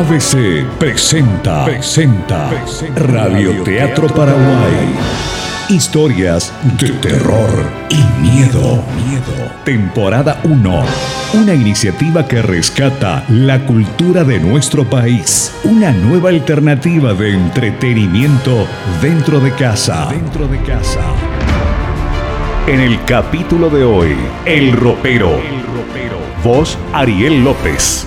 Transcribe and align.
ABC 0.00 0.64
presenta, 0.78 1.66
presenta, 1.66 2.50
Radio 2.96 3.62
Teatro 3.62 4.06
Paraguay. 4.06 4.96
Historias 5.68 6.54
de 6.78 6.88
terror 6.88 7.50
y 7.90 8.02
miedo. 8.22 8.82
miedo. 9.06 9.52
Temporada 9.62 10.40
1. 10.44 10.84
Una 11.34 11.52
iniciativa 11.52 12.26
que 12.26 12.40
rescata 12.40 13.24
la 13.28 13.66
cultura 13.66 14.24
de 14.24 14.40
nuestro 14.40 14.88
país. 14.88 15.54
Una 15.64 15.92
nueva 15.92 16.30
alternativa 16.30 17.12
de 17.12 17.34
entretenimiento 17.34 18.66
dentro 19.02 19.38
de 19.38 19.52
casa. 19.52 20.08
Dentro 20.10 20.48
de 20.48 20.62
casa. 20.62 21.00
En 22.66 22.80
el 22.80 23.04
capítulo 23.04 23.68
de 23.68 23.84
hoy, 23.84 24.16
El 24.46 24.72
Ropero. 24.72 25.28
El 25.28 25.62
Ropero. 25.62 26.16
Voz 26.42 26.78
Ariel 26.94 27.44
López. 27.44 28.06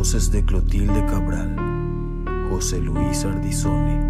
Voces 0.00 0.30
de 0.30 0.42
Clotilde 0.42 1.04
Cabral, 1.10 1.54
José 2.48 2.80
Luis 2.80 3.22
Ardizone 3.26 4.09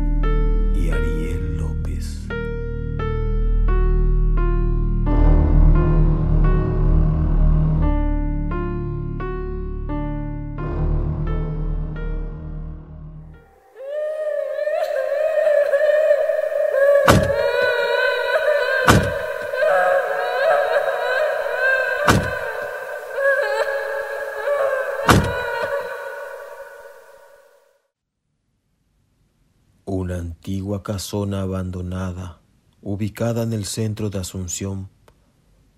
Una 30.01 30.17
antigua 30.17 30.83
casona 30.83 31.43
abandonada, 31.43 32.41
ubicada 32.81 33.43
en 33.43 33.53
el 33.53 33.67
centro 33.67 34.09
de 34.09 34.19
Asunción, 34.19 34.89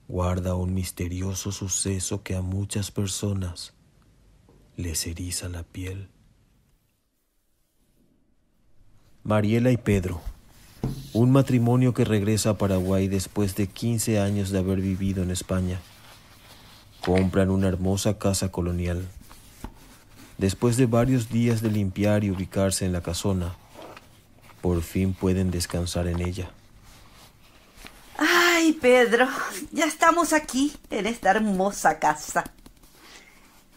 guarda 0.07 0.55
un 0.55 0.73
misterioso 0.75 1.51
suceso 1.51 2.23
que 2.23 2.37
a 2.37 2.41
muchas 2.41 2.93
personas 2.93 3.75
les 4.77 5.09
eriza 5.09 5.49
la 5.49 5.65
piel. 5.65 6.09
Mariela 9.25 9.73
y 9.73 9.77
Pedro, 9.77 10.21
un 11.13 11.33
matrimonio 11.33 11.93
que 11.93 12.05
regresa 12.05 12.51
a 12.51 12.59
Paraguay 12.59 13.09
después 13.09 13.57
de 13.57 13.67
15 13.67 14.21
años 14.21 14.51
de 14.51 14.61
haber 14.61 14.81
vivido 14.81 15.25
en 15.25 15.33
España, 15.33 15.81
compran 17.05 17.51
una 17.51 17.67
hermosa 17.67 18.19
casa 18.19 18.53
colonial. 18.53 19.05
Después 20.39 20.77
de 20.77 20.87
varios 20.87 21.29
días 21.29 21.61
de 21.61 21.73
limpiar 21.73 22.23
y 22.23 22.31
ubicarse 22.31 22.87
en 22.87 22.93
la 22.93 23.01
casona, 23.01 23.57
por 24.63 24.81
fin 24.83 25.13
pueden 25.13 25.51
descansar 25.51 26.07
en 26.07 26.23
ella. 26.23 26.51
Ay, 28.17 28.73
Pedro, 28.75 29.27
ya 29.73 29.85
estamos 29.85 30.33
aquí 30.33 30.73
en 30.89 31.07
esta 31.07 31.33
hermosa 31.33 31.99
casa. 31.99 32.45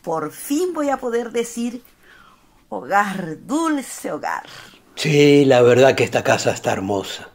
Por 0.04 0.32
fin 0.32 0.74
voy 0.74 0.90
a 0.90 0.98
poder 0.98 1.32
decir 1.32 1.82
hogar, 2.70 3.38
dulce 3.46 4.12
hogar. 4.12 4.44
Sí, 4.96 5.44
la 5.46 5.62
verdad 5.62 5.96
que 5.96 6.04
esta 6.04 6.24
casa 6.24 6.52
está 6.52 6.72
hermosa. 6.72 7.30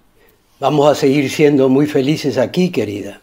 Vamos 0.60 0.88
a 0.88 0.94
seguir 0.94 1.28
siendo 1.30 1.68
muy 1.68 1.86
felices 1.86 2.38
aquí, 2.38 2.70
querida. 2.70 3.20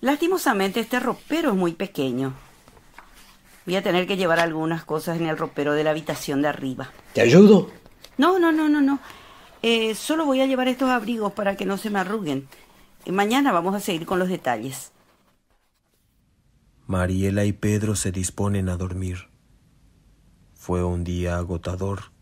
Lastimosamente 0.00 0.80
este 0.80 1.00
ropero 1.00 1.50
es 1.50 1.56
muy 1.56 1.72
pequeño. 1.72 2.34
Voy 3.66 3.76
a 3.76 3.82
tener 3.82 4.06
que 4.06 4.16
llevar 4.16 4.38
algunas 4.38 4.84
cosas 4.84 5.18
en 5.18 5.26
el 5.26 5.38
ropero 5.38 5.72
de 5.72 5.84
la 5.84 5.90
habitación 5.90 6.42
de 6.42 6.48
arriba. 6.48 6.90
¿Te 7.14 7.20
ayudo? 7.20 7.70
No, 8.18 8.38
no, 8.38 8.52
no, 8.52 8.68
no, 8.68 8.80
no. 8.80 9.00
Eh, 9.62 9.94
solo 9.94 10.26
voy 10.26 10.40
a 10.40 10.46
llevar 10.46 10.68
estos 10.68 10.90
abrigos 10.90 11.32
para 11.32 11.56
que 11.56 11.64
no 11.64 11.76
se 11.76 11.88
me 11.88 12.00
arruguen. 12.00 12.48
Eh, 13.04 13.12
mañana 13.12 13.52
vamos 13.52 13.74
a 13.74 13.80
seguir 13.80 14.06
con 14.06 14.18
los 14.18 14.28
detalles. 14.28 14.92
Mariela 16.86 17.44
y 17.44 17.52
Pedro 17.52 17.94
se 17.94 18.12
disponen 18.12 18.68
a 18.68 18.76
dormir. 18.76 19.28
Fue 20.54 20.84
un 20.84 21.04
día 21.04 21.38
agotador. 21.38 22.12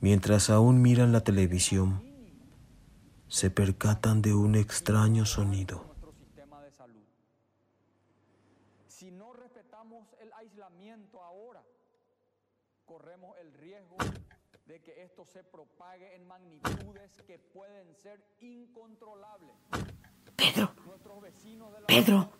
Mientras 0.00 0.50
aún 0.50 0.80
miran 0.82 1.12
la 1.12 1.22
televisión, 1.22 2.02
se 3.28 3.50
percatan 3.50 4.22
de 4.22 4.34
un 4.34 4.54
extraño 4.54 5.24
sonido. 5.24 5.84
Si 8.88 9.10
no 9.10 9.32
respetamos 9.32 10.06
el 10.20 10.32
aislamiento 10.32 11.22
ahora, 11.22 11.62
corremos 12.86 13.36
el 13.40 13.52
riesgo 13.54 13.96
de 14.70 14.78
que 14.78 15.02
esto 15.02 15.24
se 15.24 15.42
propague 15.42 16.14
en 16.14 16.24
magnitudes 16.28 17.10
que 17.26 17.40
pueden 17.40 17.92
ser 17.96 18.20
incontrolables. 18.38 19.56
Pedro, 20.36 20.70
Pedro, 21.88 22.30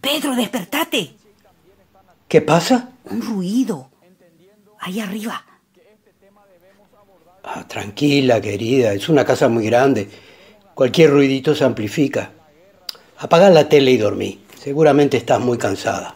Pedro, 0.00 0.34
despertate. 0.34 1.14
¿Qué 2.26 2.40
pasa? 2.40 2.90
Un 3.10 3.20
ruido. 3.20 3.90
Ahí 4.80 4.98
arriba. 4.98 5.44
Ah, 7.44 7.68
tranquila, 7.68 8.40
querida, 8.40 8.94
es 8.94 9.10
una 9.10 9.26
casa 9.26 9.50
muy 9.50 9.66
grande. 9.66 10.08
Cualquier 10.74 11.10
ruidito 11.10 11.54
se 11.54 11.64
amplifica. 11.64 12.30
Apaga 13.18 13.50
la 13.50 13.68
tele 13.68 13.90
y 13.90 13.98
dormí. 13.98 14.40
Seguramente 14.58 15.18
estás 15.18 15.40
muy 15.40 15.58
cansada. 15.58 16.14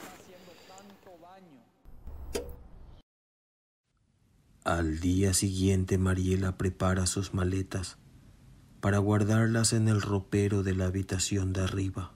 Al 4.64 5.00
día 5.00 5.32
siguiente 5.32 5.96
Mariela 5.96 6.58
prepara 6.58 7.06
sus 7.06 7.32
maletas 7.32 7.96
para 8.80 8.98
guardarlas 8.98 9.72
en 9.72 9.88
el 9.88 10.02
ropero 10.02 10.62
de 10.62 10.74
la 10.74 10.86
habitación 10.86 11.54
de 11.54 11.62
arriba. 11.62 12.12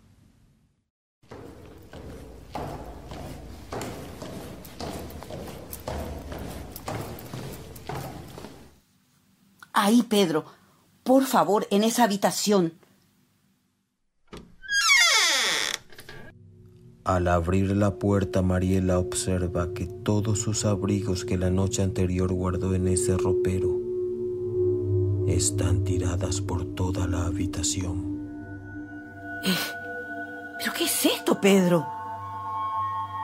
Ahí, 9.72 10.02
Pedro. 10.02 10.44
Por 11.02 11.24
favor, 11.24 11.66
en 11.70 11.82
esa 11.82 12.04
habitación. 12.04 12.74
Al 17.04 17.28
abrir 17.28 17.76
la 17.76 17.96
puerta, 17.96 18.40
Mariela 18.40 18.98
observa 18.98 19.74
que 19.74 19.86
todos 19.86 20.38
sus 20.38 20.64
abrigos 20.64 21.26
que 21.26 21.36
la 21.36 21.50
noche 21.50 21.82
anterior 21.82 22.32
guardó 22.32 22.74
en 22.74 22.88
ese 22.88 23.18
ropero 23.18 23.78
están 25.28 25.84
tiradas 25.84 26.40
por 26.40 26.64
toda 26.74 27.06
la 27.06 27.26
habitación. 27.26 28.18
¿Pero 30.58 30.72
qué 30.72 30.84
es 30.84 31.04
esto, 31.04 31.38
Pedro? 31.42 31.86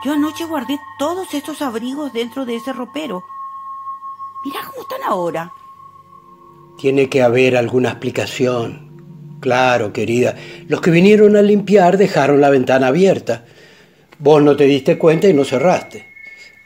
Yo 0.05 0.13
anoche 0.13 0.45
guardé 0.45 0.77
todos 0.99 1.33
estos 1.33 1.63
abrigos 1.63 2.13
dentro 2.13 2.45
de 2.45 2.57
ese 2.57 2.73
ropero. 2.73 3.23
Mira 4.45 4.59
cómo 4.69 4.83
están 4.83 5.01
ahora. 5.07 5.51
Tiene 6.77 7.09
que 7.09 7.23
haber 7.23 7.57
alguna 7.57 7.89
explicación. 7.89 8.91
Claro, 9.39 9.91
querida. 9.91 10.35
Los 10.67 10.81
que 10.81 10.91
vinieron 10.91 11.35
a 11.35 11.41
limpiar 11.41 11.97
dejaron 11.97 12.41
la 12.41 12.51
ventana 12.51 12.87
abierta. 12.87 13.45
Vos 14.21 14.43
no 14.43 14.55
te 14.55 14.65
diste 14.65 14.99
cuenta 14.99 15.27
y 15.27 15.33
no 15.33 15.43
cerraste. 15.43 16.05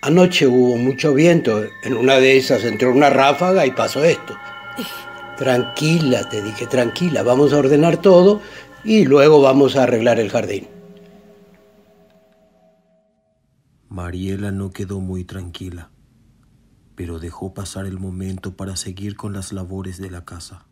Anoche 0.02 0.46
hubo 0.46 0.76
mucho 0.78 1.14
viento. 1.14 1.64
En 1.84 1.96
una 1.96 2.16
de 2.16 2.38
esas 2.38 2.66
entró 2.66 2.92
una 2.92 3.10
ráfaga 3.10 3.66
y 3.66 3.72
pasó 3.72 4.04
esto. 4.04 4.36
Tranquila, 5.38 6.28
te 6.30 6.42
dije, 6.42 6.68
tranquila. 6.68 7.24
Vamos 7.24 7.54
a 7.54 7.58
ordenar 7.58 7.98
todo 7.98 8.42
y 8.84 9.06
luego 9.06 9.42
vamos 9.42 9.78
a 9.78 9.84
arreglar 9.84 10.20
el 10.20 10.30
jardín. 10.30 10.68
Mariela 13.90 14.52
no 14.52 14.72
quedó 14.72 15.00
muy 15.00 15.24
tranquila. 15.24 15.92
pero 16.96 17.20
dejó 17.20 17.54
pasar 17.54 17.86
el 17.86 18.00
momento 18.00 18.56
para 18.56 18.76
seguir 18.76 19.16
con 19.16 19.34
las 19.34 19.52
labores 19.52 19.98
de 20.00 20.10
la 20.10 20.26
casa. 20.26 20.66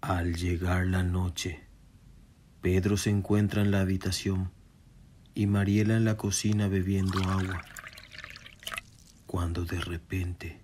Al 0.00 0.34
llegar 0.36 0.86
la 0.86 1.02
noche, 1.02 1.67
Pedro 2.60 2.96
se 2.96 3.10
encuentra 3.10 3.62
en 3.62 3.70
la 3.70 3.80
habitación 3.80 4.50
y 5.32 5.46
Mariela 5.46 5.96
en 5.96 6.04
la 6.04 6.16
cocina 6.16 6.66
bebiendo 6.66 7.20
agua, 7.20 7.62
cuando 9.26 9.64
de 9.64 9.80
repente 9.80 10.60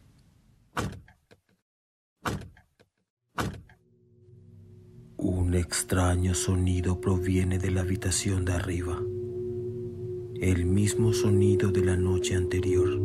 un 5.17 5.55
extraño 5.55 6.35
sonido 6.35 7.00
proviene 7.00 7.58
de 7.58 7.70
la 7.70 7.82
habitación 7.82 8.44
de 8.44 8.55
arriba, 8.55 8.99
el 10.40 10.67
mismo 10.67 11.12
sonido 11.12 11.70
de 11.70 11.85
la 11.85 11.97
noche 11.97 12.35
anterior. 12.35 12.99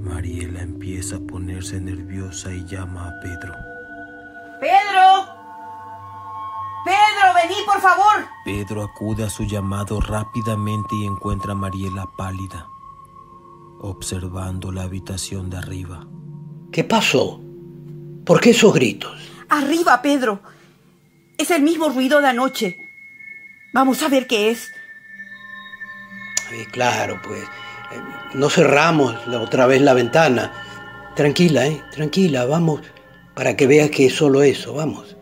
Mariela 0.00 0.62
empieza 0.62 1.16
a 1.16 1.20
ponerse 1.20 1.80
nerviosa 1.80 2.52
y 2.52 2.64
llama 2.64 3.06
a 3.06 3.20
Pedro. 3.22 3.54
¡Pedro! 4.60 5.21
¡Pedro, 7.42 7.54
vení, 7.54 7.66
por 7.66 7.80
favor! 7.80 8.26
Pedro 8.44 8.82
acude 8.82 9.24
a 9.24 9.30
su 9.30 9.44
llamado 9.44 10.00
rápidamente 10.00 10.94
y 10.96 11.06
encuentra 11.06 11.52
a 11.52 11.56
Mariela 11.56 12.06
pálida, 12.16 12.68
observando 13.80 14.70
la 14.72 14.82
habitación 14.82 15.50
de 15.50 15.58
arriba. 15.58 16.06
¿Qué 16.70 16.84
pasó? 16.84 17.40
¿Por 18.24 18.40
qué 18.40 18.50
esos 18.50 18.72
gritos? 18.72 19.18
Arriba, 19.48 20.00
Pedro. 20.02 20.40
Es 21.38 21.50
el 21.50 21.62
mismo 21.62 21.88
ruido 21.88 22.20
de 22.20 22.28
anoche. 22.28 22.76
Vamos 23.74 24.02
a 24.02 24.08
ver 24.08 24.26
qué 24.26 24.50
es. 24.50 24.68
Eh, 26.52 26.66
claro, 26.70 27.20
pues. 27.22 27.42
eh, 27.42 28.00
no 28.34 28.48
cerramos 28.48 29.26
la 29.26 29.40
otra 29.40 29.66
vez 29.66 29.80
la 29.82 29.94
ventana. 29.94 30.52
Tranquila, 31.16 31.66
¿eh? 31.66 31.82
Tranquila, 31.92 32.44
vamos. 32.46 32.82
Para 33.34 33.56
que 33.56 33.66
veas 33.66 33.90
que 33.90 34.06
es 34.06 34.14
solo 34.14 34.42
eso, 34.42 34.74
vamos. 34.74 35.16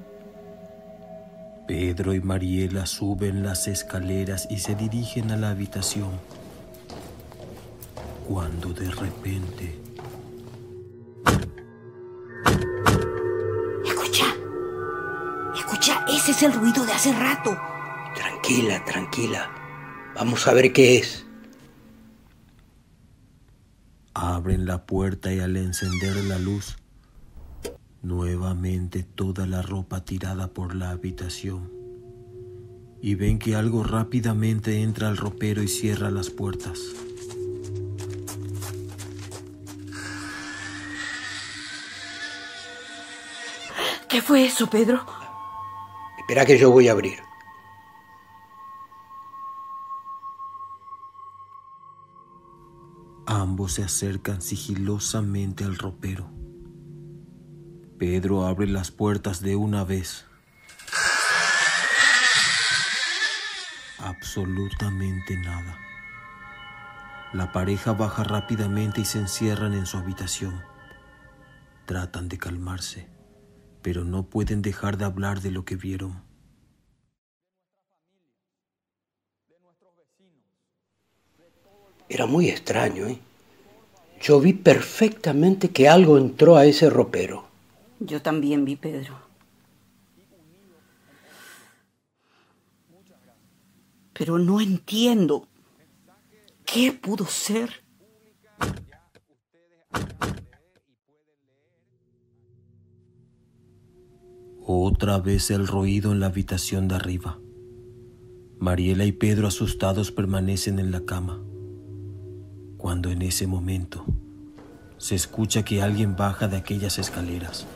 Pedro 1.70 2.14
y 2.14 2.20
Mariela 2.20 2.84
suben 2.84 3.44
las 3.44 3.68
escaleras 3.68 4.48
y 4.50 4.58
se 4.58 4.74
dirigen 4.74 5.30
a 5.30 5.36
la 5.36 5.50
habitación. 5.50 6.10
Cuando 8.26 8.72
de 8.72 8.90
repente 8.90 9.78
Escucha. 13.84 14.34
Escucha, 15.54 16.04
ese 16.08 16.32
es 16.32 16.42
el 16.42 16.54
ruido 16.54 16.84
de 16.84 16.92
hace 16.92 17.12
rato. 17.12 17.56
Tranquila, 18.16 18.84
tranquila. 18.84 19.48
Vamos 20.16 20.48
a 20.48 20.54
ver 20.54 20.72
qué 20.72 20.98
es. 20.98 21.24
abren 24.12 24.66
la 24.66 24.86
puerta 24.86 25.32
y 25.32 25.38
al 25.38 25.56
encender 25.56 26.16
la 26.24 26.40
luz, 26.40 26.78
nuevamente 28.02 29.02
toda 29.02 29.46
la 29.46 29.62
ropa 29.62 30.04
tirada 30.04 30.48
por 30.48 30.74
la 30.74 30.90
habitación. 30.90 31.70
Y 33.02 33.14
ven 33.14 33.38
que 33.38 33.54
algo 33.54 33.82
rápidamente 33.82 34.82
entra 34.82 35.08
al 35.08 35.16
ropero 35.16 35.62
y 35.62 35.68
cierra 35.68 36.10
las 36.10 36.30
puertas. 36.30 36.78
¿Qué 44.08 44.20
fue 44.20 44.44
eso, 44.44 44.68
Pedro? 44.68 45.06
Espera 46.18 46.44
que 46.44 46.58
yo 46.58 46.70
voy 46.70 46.88
a 46.88 46.92
abrir. 46.92 47.18
Ambos 53.26 53.74
se 53.74 53.84
acercan 53.84 54.42
sigilosamente 54.42 55.62
al 55.62 55.78
ropero. 55.78 56.39
Pedro 58.00 58.46
abre 58.46 58.66
las 58.66 58.90
puertas 58.90 59.42
de 59.42 59.56
una 59.56 59.84
vez. 59.84 60.24
Absolutamente 63.98 65.36
nada. 65.36 65.78
La 67.34 67.52
pareja 67.52 67.92
baja 67.92 68.24
rápidamente 68.24 69.02
y 69.02 69.04
se 69.04 69.18
encierran 69.18 69.74
en 69.74 69.84
su 69.84 69.98
habitación. 69.98 70.62
Tratan 71.84 72.30
de 72.30 72.38
calmarse, 72.38 73.06
pero 73.82 74.02
no 74.02 74.22
pueden 74.22 74.62
dejar 74.62 74.96
de 74.96 75.04
hablar 75.04 75.42
de 75.42 75.50
lo 75.50 75.66
que 75.66 75.76
vieron. 75.76 76.22
Era 82.08 82.24
muy 82.24 82.48
extraño, 82.48 83.08
¿eh? 83.08 83.20
Yo 84.22 84.40
vi 84.40 84.54
perfectamente 84.54 85.68
que 85.68 85.86
algo 85.86 86.16
entró 86.16 86.56
a 86.56 86.64
ese 86.64 86.88
ropero. 86.88 87.49
Yo 88.00 88.22
también 88.22 88.64
vi, 88.64 88.76
Pedro. 88.76 89.18
Pero 94.14 94.38
no 94.38 94.60
entiendo. 94.60 95.46
¿Qué 96.64 96.92
pudo 96.92 97.26
ser? 97.26 97.84
Otra 104.62 105.18
vez 105.18 105.50
el 105.50 105.66
ruido 105.66 106.12
en 106.12 106.20
la 106.20 106.26
habitación 106.26 106.88
de 106.88 106.94
arriba. 106.94 107.38
Mariela 108.58 109.04
y 109.04 109.12
Pedro 109.12 109.48
asustados 109.48 110.10
permanecen 110.10 110.78
en 110.78 110.90
la 110.90 111.04
cama. 111.04 111.42
Cuando 112.76 113.10
en 113.10 113.22
ese 113.22 113.46
momento 113.46 114.04
se 114.96 115.14
escucha 115.14 115.64
que 115.64 115.82
alguien 115.82 116.14
baja 116.14 116.46
de 116.46 116.58
aquellas 116.58 116.98
escaleras. 116.98 117.66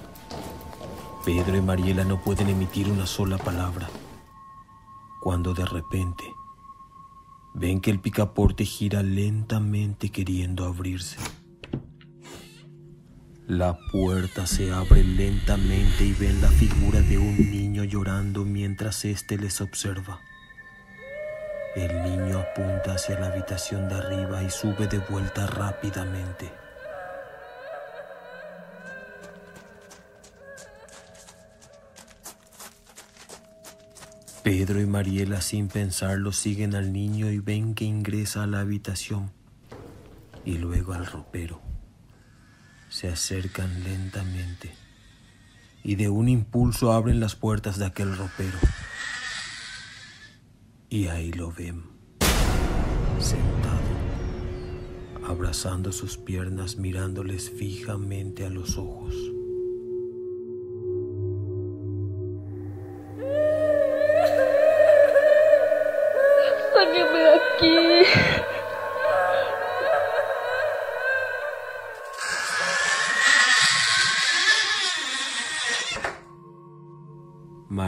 Pedro 1.24 1.56
y 1.56 1.62
Mariela 1.62 2.04
no 2.04 2.20
pueden 2.20 2.50
emitir 2.50 2.86
una 2.86 3.06
sola 3.06 3.38
palabra. 3.38 3.88
Cuando 5.22 5.54
de 5.54 5.64
repente 5.64 6.22
ven 7.54 7.80
que 7.80 7.90
el 7.90 7.98
picaporte 7.98 8.66
gira 8.66 9.02
lentamente 9.02 10.10
queriendo 10.10 10.66
abrirse. 10.66 11.16
La 13.46 13.78
puerta 13.90 14.46
se 14.46 14.70
abre 14.70 15.02
lentamente 15.02 16.04
y 16.04 16.12
ven 16.12 16.42
la 16.42 16.48
figura 16.48 17.00
de 17.00 17.16
un 17.16 17.50
niño 17.50 17.84
llorando 17.84 18.44
mientras 18.44 19.06
éste 19.06 19.38
les 19.38 19.62
observa. 19.62 20.20
El 21.74 22.02
niño 22.02 22.38
apunta 22.38 22.96
hacia 22.96 23.18
la 23.18 23.28
habitación 23.28 23.88
de 23.88 23.94
arriba 23.94 24.42
y 24.42 24.50
sube 24.50 24.86
de 24.88 24.98
vuelta 24.98 25.46
rápidamente. 25.46 26.63
Pedro 34.44 34.78
y 34.78 34.84
Mariela 34.84 35.40
sin 35.40 35.68
pensarlo 35.68 36.30
siguen 36.30 36.74
al 36.74 36.92
niño 36.92 37.30
y 37.30 37.38
ven 37.38 37.74
que 37.74 37.86
ingresa 37.86 38.42
a 38.42 38.46
la 38.46 38.60
habitación 38.60 39.32
y 40.44 40.58
luego 40.58 40.92
al 40.92 41.06
ropero. 41.06 41.62
Se 42.90 43.08
acercan 43.08 43.82
lentamente 43.84 44.74
y 45.82 45.94
de 45.94 46.10
un 46.10 46.28
impulso 46.28 46.92
abren 46.92 47.20
las 47.20 47.34
puertas 47.34 47.78
de 47.78 47.86
aquel 47.86 48.14
ropero. 48.14 48.58
Y 50.90 51.06
ahí 51.06 51.32
lo 51.32 51.50
ven, 51.50 51.82
sentado, 53.20 53.80
abrazando 55.26 55.90
sus 55.90 56.18
piernas, 56.18 56.76
mirándoles 56.76 57.48
fijamente 57.48 58.44
a 58.44 58.50
los 58.50 58.76
ojos. 58.76 59.14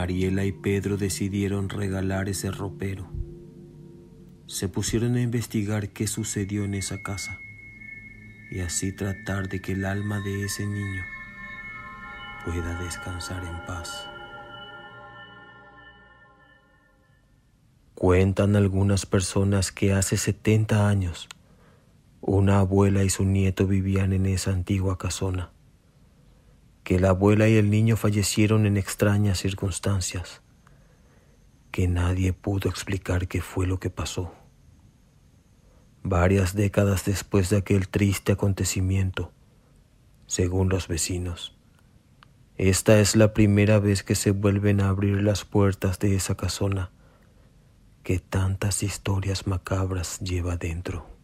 Mariela 0.07 0.45
y 0.45 0.53
Pedro 0.53 0.95
decidieron 0.95 1.67
regalar 1.67 2.29
ese 2.29 2.49
ropero. 2.49 3.11
Se 4.45 4.69
pusieron 4.69 5.15
a 5.15 5.21
investigar 5.21 5.89
qué 5.89 6.07
sucedió 6.07 6.63
en 6.63 6.75
esa 6.75 7.03
casa 7.03 7.37
y 8.49 8.61
así 8.61 8.95
tratar 8.95 9.49
de 9.49 9.61
que 9.61 9.73
el 9.73 9.83
alma 9.83 10.21
de 10.21 10.45
ese 10.45 10.65
niño 10.65 11.03
pueda 12.45 12.81
descansar 12.81 13.43
en 13.43 13.65
paz. 13.65 14.09
Cuentan 17.93 18.55
algunas 18.55 19.05
personas 19.05 19.73
que 19.73 19.91
hace 19.91 20.15
70 20.15 20.87
años 20.87 21.27
una 22.21 22.59
abuela 22.59 23.03
y 23.03 23.09
su 23.09 23.25
nieto 23.25 23.67
vivían 23.67 24.13
en 24.13 24.25
esa 24.25 24.51
antigua 24.51 24.97
casona 24.97 25.51
que 26.87 27.01
la 27.01 27.09
abuela 27.09 27.49
y 27.49 27.57
el 27.57 27.69
niño 27.69 27.97
fallecieron 27.97 28.65
en 28.65 28.77
extrañas 28.77 29.39
circunstancias, 29.39 30.41
que 31.69 31.85
nadie 31.89 32.31
pudo 32.31 32.69
explicar 32.69 33.27
qué 33.27 33.41
fue 33.41 33.67
lo 33.67 33.77
que 33.77 33.89
pasó. 33.89 34.33
varias 36.01 36.55
décadas 36.55 37.03
después 37.03 37.49
de 37.49 37.57
aquel 37.57 37.89
triste 37.89 38.31
acontecimiento, 38.31 39.33
según 40.27 40.69
los 40.69 40.87
vecinos. 40.87 41.57
Esta 42.55 43.01
es 43.01 43.17
la 43.17 43.33
primera 43.33 43.79
vez 43.79 44.01
que 44.01 44.15
se 44.15 44.31
vuelven 44.31 44.79
a 44.79 44.87
abrir 44.87 45.21
las 45.23 45.43
puertas 45.43 45.99
de 45.99 46.15
esa 46.15 46.35
casona 46.35 46.91
que 48.01 48.19
tantas 48.19 48.81
historias 48.81 49.45
macabras 49.45 50.21
lleva 50.21 50.55
dentro. 50.55 51.16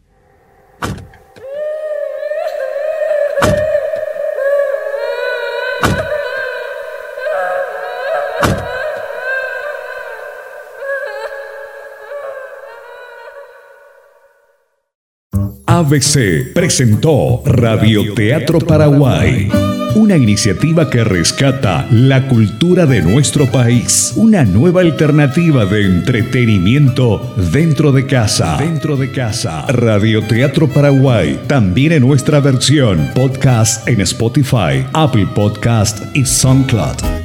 ABC 15.84 16.54
presentó 16.54 17.42
Radioteatro 17.44 18.58
Paraguay, 18.58 19.50
una 19.94 20.16
iniciativa 20.16 20.88
que 20.88 21.04
rescata 21.04 21.86
la 21.90 22.26
cultura 22.26 22.86
de 22.86 23.02
nuestro 23.02 23.44
país, 23.52 24.14
una 24.16 24.44
nueva 24.46 24.80
alternativa 24.80 25.66
de 25.66 25.84
entretenimiento 25.84 27.34
dentro 27.52 27.92
de 27.92 28.06
casa. 28.06 28.56
Dentro 28.58 28.96
de 28.96 29.12
casa. 29.12 29.66
Radioteatro 29.66 30.68
Paraguay, 30.68 31.38
también 31.46 31.92
en 31.92 32.00
nuestra 32.00 32.40
versión 32.40 33.10
podcast 33.14 33.86
en 33.86 34.00
Spotify, 34.00 34.86
Apple 34.94 35.28
Podcast 35.34 36.16
y 36.16 36.24
SoundCloud. 36.24 37.23